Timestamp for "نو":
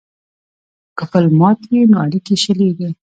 1.91-1.97